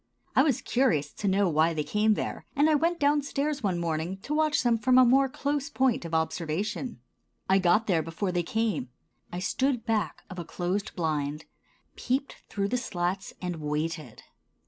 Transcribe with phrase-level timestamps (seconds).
[0.35, 3.77] I was curious to know why they came there, and I went down stairs one
[3.77, 6.99] morning to watch them from a more close point of observation.
[7.47, 8.89] I got there before they came.
[9.31, 11.45] I stood back of a closed blind,
[11.95, 14.23] peeped through the slats and waited.